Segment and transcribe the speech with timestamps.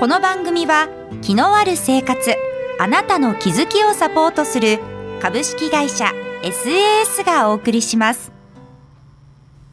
[0.00, 0.88] この番組は
[1.22, 2.34] 気のある生活
[2.80, 4.80] あなたの気づきをサポートする
[5.22, 6.06] 株式会社
[6.42, 8.32] SAS がお送りします。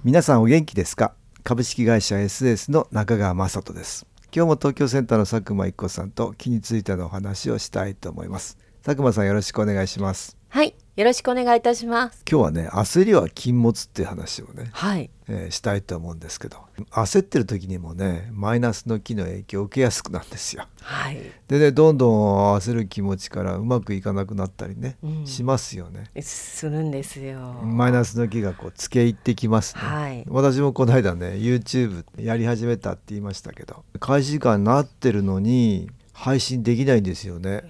[0.03, 1.16] 皆さんお元気ですか？
[1.44, 4.05] 株式会社 SS の中川雅人です。
[4.34, 8.59] 今日も東京センターの佐久間一子さんと気についてのお話をしたいと思います。
[8.83, 10.38] 佐久間さんよろしくお願いします。
[10.49, 12.22] はい、よろしくお願いいたします。
[12.30, 16.58] 今日はね焦りは禁物っていう話をね、はい、えーしたいと思うんですけど
[16.91, 20.66] 焦ってる時にもねマイナスの気の影響を受けやすくなるんですよ。
[20.81, 25.25] はい、でねどんどん焦る気持ちからうまくいかなくなったりね、うん。
[25.25, 26.12] しますよね。
[26.22, 27.39] するんですよ。
[27.64, 30.25] マイナスの気がこうつけ入ってきますね、はい。
[30.28, 35.89] 私もこの間ね YouTube やり始めたって言いましたけど開始時間になってるのに
[36.22, 37.64] 配信できないんですよね。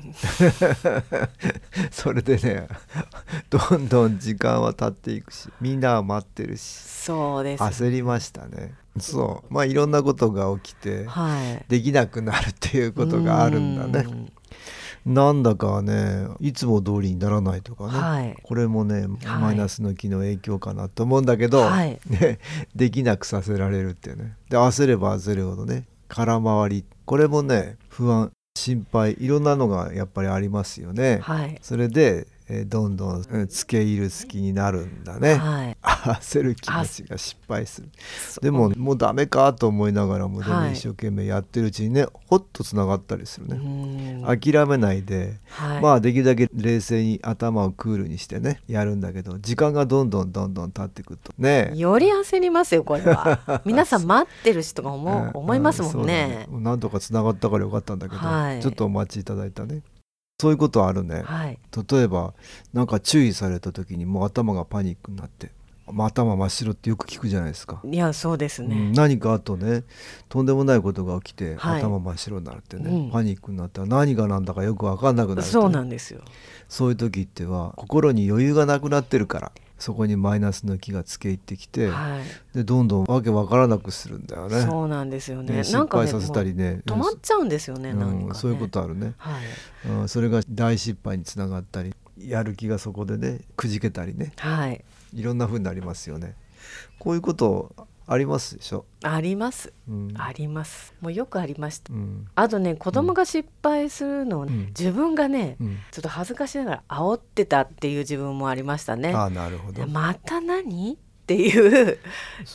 [1.90, 2.68] それでね
[3.50, 7.64] どんどん時間は経っていくしみんなは待ってるしそうです。
[7.64, 8.74] 焦りましたね。
[9.00, 9.54] そう。
[9.54, 11.66] まあいろんなことが起きてはい。
[11.70, 14.06] できなくなるっていうことがあるんだね。
[15.06, 18.36] なんだかねいつも通りにならないとかね、はい。
[18.44, 19.42] これもね、はい。
[19.42, 22.02] マイナスの気の影響かなと思うんだけど、はい。
[22.10, 22.40] ね、
[22.76, 24.36] できなくさせられるっていうね。
[24.50, 26.86] で焦れば焦るほどね空回り。
[27.06, 31.20] これもね不安心配いろんなのがやっぱりありますよね。
[31.22, 31.58] はい。
[31.62, 35.36] それで、えーどんどんうんつけ入る好きになるんだね。
[35.36, 35.78] はい。
[35.82, 37.90] 焦る気持ちが失敗する。
[38.42, 40.74] でももうダメかと思いながらもでもはい。
[40.74, 44.24] 一生懸命やってるうちにねほっとつながったりするうね、ん。
[44.26, 45.82] 諦めないで、はい。
[45.82, 51.72] まあできるだけ冷静に頭をクールにしてねやるんだけど時間がどんどんどんどん経ってくるとね。
[51.76, 53.62] より焦りますよこれは。
[53.64, 55.28] 皆さん待ってる人が思うん。
[55.28, 56.48] う思いますもそうんだね。
[56.52, 58.62] なんとかつながったからよかったんだけど、はい。
[58.62, 59.82] ちょっとお待ちいただいたね
[60.42, 61.60] そういうことあるね、はい。
[61.92, 62.34] 例えば
[62.74, 65.52] なんか注意された時にもう頭がパニックになって、
[65.92, 68.92] まあ、頭真っ白ってよく聞くじゃないですか、いやそうですうんね。
[68.96, 69.84] 何かあとね
[70.30, 76.22] とんでもないことが起きて、はい頭真っ白になるってね、うんパニックになったら何が何だかよく分かんなくなるそうなんですよ。
[76.68, 82.58] そういう時っては心に余裕がなくなってるからそこにマイナスの気がつけ入ってきて、はい。
[82.58, 84.62] でどんどんわけわからなくするんだよね。
[84.62, 85.56] そうなんですよね。
[85.56, 87.90] ね失敗させたりねもう止まっちゃうんですよね。
[87.90, 89.90] うんねそういうことあるね、はい。
[89.90, 94.84] うん、それが大失敗につながったりやる気がそこでねくじけたりねはい。
[95.14, 96.36] いろんな風になりますよね
[97.00, 97.76] こういうこと
[98.08, 99.72] ありますでしょ、あります。
[99.88, 100.14] うん。
[100.16, 100.94] あります。
[101.02, 101.94] もうよくありました。
[101.94, 102.28] うん。
[102.36, 104.66] あとね子供が失敗するのをね、うん。
[104.68, 105.78] 自分がね、うん。
[105.92, 109.14] ちょっと恥ずかしながら煽ってたっていう自分もありましたね。
[109.14, 109.88] ああなるほど。
[109.88, 110.98] また何？
[111.22, 111.98] っていう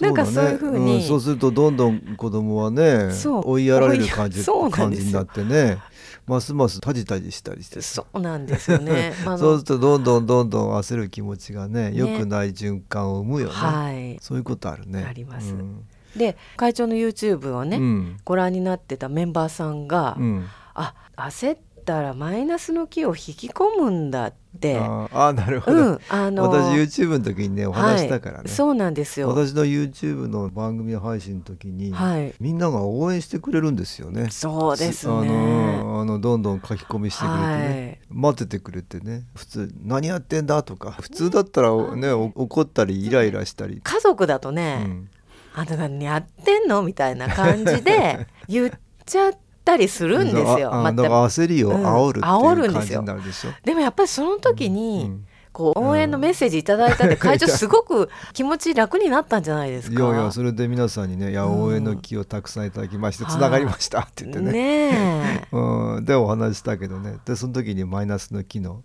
[0.03, 3.11] なんかそういうふうにんそうするとどんどん子供はね
[3.45, 5.79] 追いやられる感じそう感じになってね
[6.27, 7.81] ますますタジタジしたりして。
[7.81, 9.15] そうなんですよね。
[9.39, 11.93] そうするとどんどんどんどん焦る気持ちがねね。
[11.95, 13.53] 良くない循環を生むよね。
[13.53, 14.19] はい。
[14.21, 15.05] そういうことあるね。
[15.09, 15.53] あります。
[15.53, 15.87] うん。
[16.17, 18.17] で会長の YouTube をね、うん。
[18.25, 20.47] ご覧になってたメンバーさんが、うん。
[20.75, 24.79] あ焦ったらマイナスの気を引き込むんだって。
[24.79, 29.29] あなるほど、うん、あの私 YouTube の時にねお話したからね、はい、そうなんですよ。
[29.29, 32.35] 私の YouTube の番組配信の時に、はい。
[32.41, 34.29] みんなが応援してくれるんですよね。
[34.31, 35.13] そうですね。
[35.15, 45.09] あのあのどんどん書き込みしてくれてね、はい待っててくれてね普通「何やってんだ?」とか普通だったらねお怒ったりイライラしたり、家族だとうね、ん、
[45.55, 46.83] あんた何やってんの？
[46.83, 48.71] みたいな感じで言っ
[49.05, 49.33] ちゃっ
[49.67, 50.71] たりするんですよ。
[50.71, 51.85] また焦りをうん。
[51.85, 53.51] 煽るう感じるんですよになるでしょ。
[53.65, 59.99] でもやっぱりその時に、うんこう応援のメッセージいただいたんで会長すごく気持ち楽になったんじゃないですか？
[59.99, 61.63] いやいやそれで皆さんにね「いやうん。
[61.63, 64.53] 応援の気をたくさんいただきましてつながりました」って言ってね。
[64.53, 67.17] ね うん、でお話ししたけどね。
[67.25, 68.83] でその時にマイナスの機能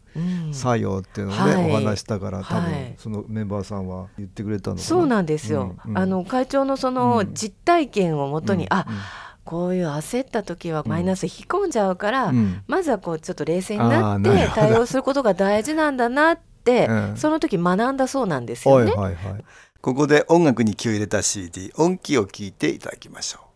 [0.54, 1.72] 作用っていうのをね、はい。
[1.72, 4.88] お話したから多分、はいそのメンバーさんは言ってくれたのかな。
[4.88, 5.76] そうなんですよ。
[5.86, 5.92] うん。
[5.92, 5.98] うん。
[5.98, 7.34] あの会長のそのうん。
[7.34, 8.96] 実体験をもとに、あうん
[9.44, 12.64] こういう焦った時はマイナス引き込んじゃうから、うん。
[12.68, 17.18] まずはこうちょっと冷静になって対応することが大事なんだなって、うん。
[17.18, 18.92] その時学んだそうなんですよね。
[18.92, 19.44] はいはいはい。
[19.82, 23.51] ここで音楽に気を入れた CD 音気を聞いていただきましょう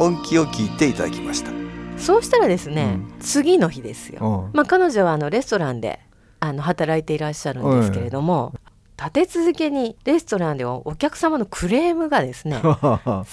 [0.00, 1.50] 音気を聞いていただきました。
[1.98, 3.18] そうしたらですね、うん。
[3.20, 4.56] 次の日ですよ、うん。
[4.56, 6.00] まあ、彼女はあのレストランで
[6.40, 8.54] あの働いていらっしゃるんですけれども、
[8.98, 13.24] 立て続けにレストランではお客様のクレームがですね 3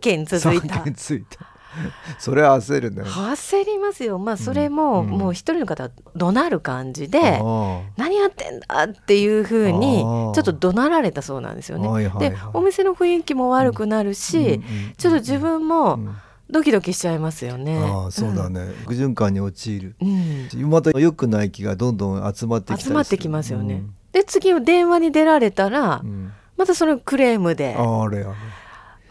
[0.00, 0.76] 件続いた。
[0.76, 1.51] 3件ついた
[2.18, 3.02] それは焦るね。
[3.02, 4.18] 焦りますよ。
[4.18, 5.08] まあそれも、うん。
[5.08, 12.10] もう一人の方は怒鳴る感じで、あ何やってんだっていうふうにちょっと怒鳴られたそうなんですよね。
[12.18, 14.62] でお店の雰囲気も悪くなるし、うんうんうん
[14.96, 15.98] ちょっと自分あも
[16.50, 17.78] ドキドキしちゃいますよね。
[17.82, 18.72] あそうだね。
[18.84, 19.96] 悪循環に陥る。
[20.00, 23.82] うん、うんまた良くない気がどんどん集まって集まってきますよね。
[24.12, 26.08] で次電話に出られたら、うん。
[26.08, 27.74] うんまたそのクレームで。
[27.76, 28.34] あれあれ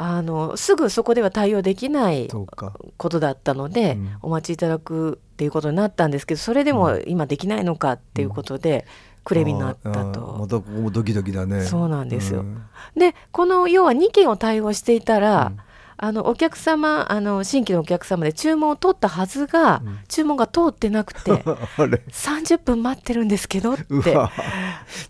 [0.03, 4.17] あのすぐそこでは対応できないことだったので、うん。
[4.23, 8.87] お待ちいただくっていうことになったんですけどそれでも今できないのかっていうことで、
[9.23, 10.47] クレームになったあーまと。
[10.47, 11.63] たここもドキドキだね。
[11.63, 12.41] そうなんですよ。
[12.41, 12.67] ん。
[12.97, 15.59] でこの要は2件を対応していたら、うん
[16.03, 19.99] あのお客様あの新規のお客様で注文を取ったはずが、うん。
[20.07, 21.31] 注文が通ってなくて
[21.77, 22.01] あれ。
[22.09, 23.85] 30分待ってるんですけどって。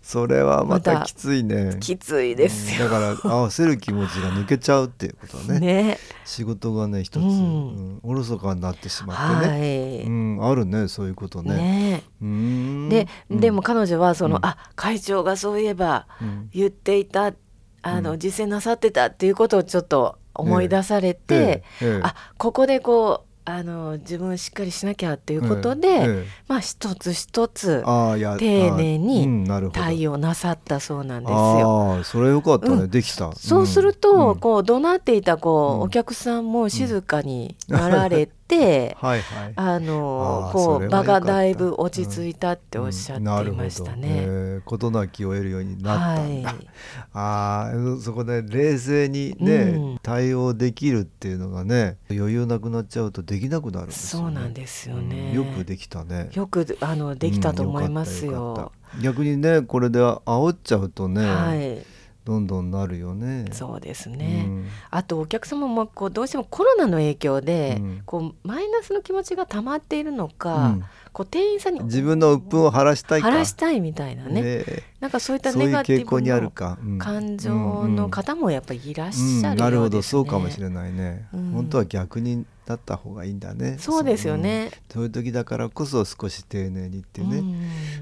[0.02, 1.78] それはままたたきついね。
[1.80, 2.84] きついですよ。
[2.84, 2.92] うん。
[2.92, 5.60] だから合わせる気持ちが抜けちゃうっていうことはね。
[5.60, 5.98] ね。
[6.26, 7.28] 仕事がね一つ、うん。
[7.28, 12.04] うんおろそかになってしまってね、はい、うん、あるねそういうことね。
[12.20, 12.88] ね。
[12.90, 13.40] で、うん。
[13.40, 14.44] でも彼女はその、うん。
[14.44, 16.50] あ会長がそういえばうん。
[16.52, 17.32] 言っていた
[17.80, 18.18] あの、うん。
[18.18, 22.00] 実践なさってたっていうことをちょっと思い出されて、ええええ。
[22.02, 26.24] あここでこうあの自分しっかりしなきゃっていうことで、ええええ。
[26.46, 31.36] まあ一つ一つ丁寧に対応なさったそうなんですよ。
[31.36, 32.90] ああそれよかったね、うん。
[32.90, 33.32] できた。
[33.32, 34.38] そうすると、うん。
[34.38, 35.80] こう怒鳴っていたこう、うん。
[35.82, 39.52] お客さんも静かになられて、 はいはい。
[39.56, 44.08] あのこそう場がだいぶ落ち着いたっておっしゃっていましたね。
[44.08, 44.14] うん。
[44.14, 44.32] なるほど。
[44.32, 46.66] えー事なきを得るようになったんだ、はい。
[47.12, 49.98] ああそこで冷静にね、うん。
[50.02, 54.34] 対応できるっていうのがね余裕なくなっちゃうとできなくなるんですよね。
[54.34, 55.30] そうなんですよね。
[55.30, 55.36] うん。
[55.36, 56.30] よくできたね。
[56.32, 58.54] よくあのできたと思いますうんよ。
[58.54, 59.02] かったかった。
[59.02, 61.82] 逆にねこれで煽っちゃうとね、はい、
[62.24, 63.46] どんどんなるよね。
[63.52, 64.44] そうですね。
[64.46, 64.68] うん。
[64.90, 68.02] あとお客様もこうどうしてもコロナの影響で、うん。
[68.06, 73.30] こうマイナスの気持ちが溜まっているのか、うんこう店員さんに自分の鬱憤を晴らしたいか。
[73.30, 74.42] 晴らしたいみたいなね。
[74.42, 74.64] ね。
[75.00, 77.52] なんかそういったネガティブ傾向にあるな感情
[77.88, 79.46] の方もやっぱりいらっしうん。
[79.46, 79.82] ゃるなるほど。
[79.82, 80.10] ようですね。
[80.10, 81.50] そうかもしれないね、うん。
[81.52, 83.76] 本当は逆になった方がいいんだね。
[83.78, 84.70] そうですよね。
[84.90, 87.38] そう,、いう時だからこそ少し丁寧にっていうね、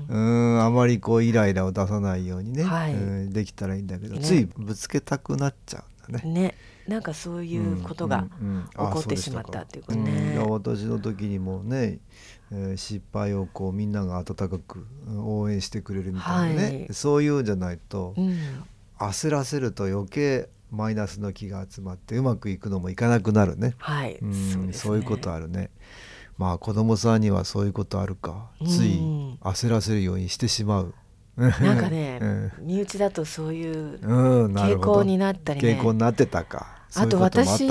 [0.09, 0.57] ううん。
[0.59, 2.95] んあまりこうイライラを出さないようにね、はい。
[2.95, 3.31] うん。
[3.33, 4.21] できたらいいんだけど、ね。
[4.21, 6.31] ついぶつけたくなっちゃうんだね。
[6.33, 6.55] ね、
[6.87, 8.65] なんかそういうことがうんうんうん。
[8.65, 10.31] 起こってしまったっていうことね。
[10.31, 10.33] ん。
[10.35, 11.99] いや私の時にもね、
[12.53, 16.95] えー失敗をこうみんなが温かくうん応援してくれるみたいなね、はい。
[16.95, 18.37] そういうんじゃないと、うん。
[18.99, 23.75] 焦らせると余計マイナスの気が集まってうまくいくのもいかなくなるね。
[23.79, 24.73] はい、うんそうね。
[24.73, 25.71] そういうことあるね。
[26.39, 28.51] まあ子供さんにはそういうことあるか。
[28.61, 28.67] うん。
[28.67, 29.01] つい
[29.41, 30.95] 焦らせるようにしてしまう。
[31.37, 32.27] なんかね、う
[32.63, 35.75] ん身内だとそういう傾向になったりね。
[35.75, 36.80] 傾向になってたか。
[36.95, 37.69] あと私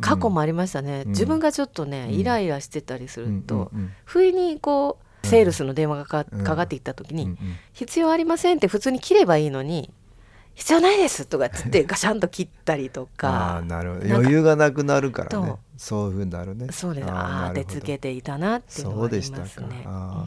[0.00, 1.10] 過去もありましたね、うん。
[1.10, 2.14] 自分がちょっとね、うん。
[2.14, 3.70] イライラしてたりすると、
[4.04, 7.36] 不意にこうセールスの電話がかか,、ってきた時に、
[7.72, 9.92] 必要ありませんって普通に切ればいいのに
[10.54, 15.48] 必要ないですとかっつってガシャンと切ったりと あか余裕がなくなるからね。
[15.48, 15.58] と。
[15.76, 16.66] そういうふうになるね。
[16.70, 19.36] そうですああ出つけていたなっていうのがありますね。
[19.36, 20.26] そうでしたか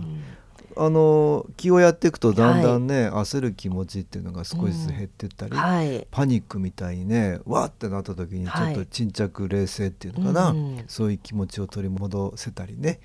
[0.78, 6.08] あの気をやっていくとだんだんね、焦る気持ちっていうのが少しずつ減ってったり、はい。
[6.12, 13.00] パニックみたいにねわーってなった時にちょっとはい沈着冷静っていうのかな、うんそういう気持ちを取り戻せたりね。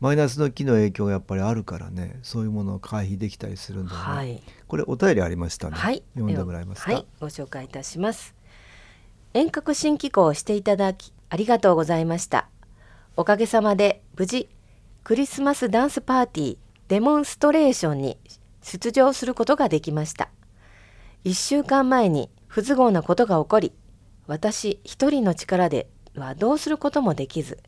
[0.00, 4.42] マイナスの気の影響がやっぱりあるからねそういうものを回避できたりするんだよね、はい。
[4.66, 8.34] これお便りありましたね、はい、読んでもらえますか、はい、ご紹介いたします。
[9.34, 12.48] 遠隔新機構をしていただきありがとうございました。
[13.16, 14.48] おかげさまで無事
[15.04, 16.56] クリスマスダンスパーティー
[16.90, 18.18] デモンストレーションに
[18.62, 20.28] 出場することができました。
[21.24, 23.72] 1週間前に不都合なことが起こり、
[24.26, 27.60] 私一人の力ではどうすることもできず、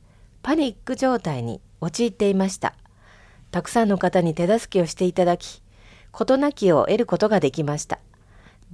[0.43, 2.75] パニック状態に陥っていました。
[3.53, 5.63] たくさんの方に手助けをしていただき、
[6.11, 8.01] 事なきを得ることができました。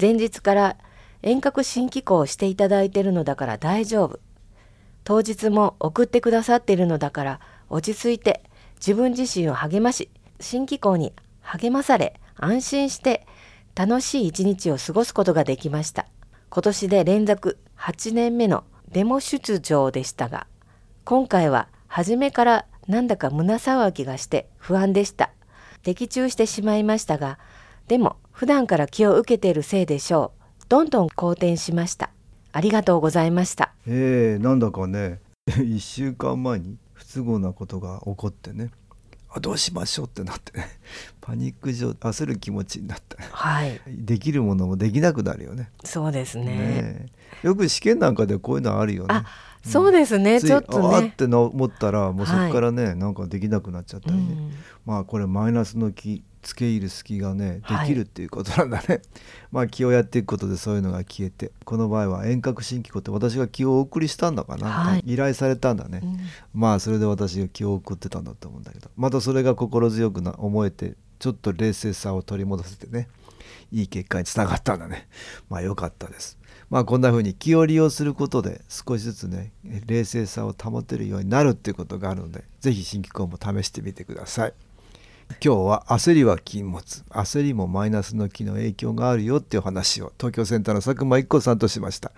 [0.00, 0.76] 前日から
[1.20, 4.18] 遠隔新機構をしていただいているのだから大丈夫。
[5.04, 8.42] 当日も送ってくださっているのだから落ち着いて
[8.76, 10.08] 自分自身を励まし、
[10.40, 13.26] 新機構に励まされ安心して
[13.74, 16.06] 楽しい一日を過ごすことができました。
[16.50, 20.46] 今年で連続8年目のデモ出場でしたが、
[21.04, 25.30] 今回は初めからなんだか胸騒ぎがして不安でした。
[25.82, 27.38] 的中してしまいましたが、
[27.86, 30.64] でも普段から気を受けているせいでしょう。
[30.68, 32.10] どんどん好転しました。
[32.52, 33.72] ありがとうございました。
[33.86, 38.70] えー、なんだかね 1週間前に不都合なことが起こってね
[39.38, 40.56] あどうしましょうってなって。
[40.58, 40.68] ね
[41.20, 43.22] パニック状焦る気持ちになった。
[43.22, 43.80] はい。
[43.88, 45.70] できるものもできなくなるよね。
[45.84, 46.44] そうですね。
[46.44, 47.10] ね
[47.42, 47.46] え。
[47.46, 49.14] よく試験なんかでこういうのあるよね。
[49.14, 49.24] あ
[49.68, 54.52] そうですね、ついちょっとあーっねての思ったらもうそこからね、なんかできなくなっちゃったりね、うん。
[54.86, 57.88] まあこれマイナスの気付け入る隙がねではい。
[57.88, 59.02] きるっていうことなんだね、
[59.52, 61.52] まあ気をやっていくことでそういうのが消えて。
[61.64, 65.02] この場合は遠隔新機構って私が気をお送りしたんだかな、はい。
[65.04, 66.18] 依頼されたんだね、うん。
[66.54, 68.88] まあそれで私が気を送ってたんだと思うんだけど。
[68.96, 73.08] またそれが心強くな思えてちょっと冷静さを取り戻せてね
[73.72, 75.08] いい結果につながったんだね。
[75.48, 76.38] まあ良かったです。
[76.70, 84.54] まあこんな風に気を利用することで少しずつね冷静さを保てるようになるっていうことがあるので是非新機構も試してみてください。
[85.44, 87.04] 今日は焦りは禁物。
[87.10, 92.12] 焦りもマイナスの気の影響があるよっていう話を東京センターの佐久間一子さんとしました。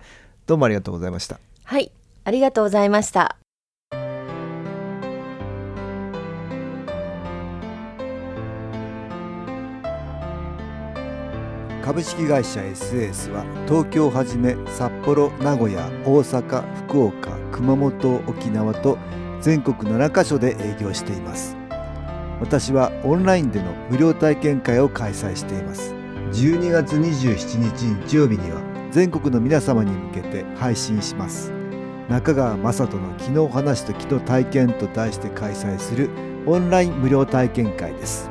[0.47, 1.39] どうもありがとうございました。
[1.63, 1.91] はい
[2.23, 3.40] ありがとうございました。
[11.91, 18.97] 株式会社 SS は東京をはじめ札幌名古屋大阪福岡熊本沖縄と
[19.41, 21.57] 全国7カ所で営業しています。
[22.39, 25.93] 私はオンラインでの無料体験会を開催しています。
[26.31, 31.51] 12月27日日曜日には全国の皆様に向けて配信します。
[32.07, 36.09] 中川雅人の「昨日話と昨日体験」と題して開催する
[36.45, 38.30] オンライン無料体験会です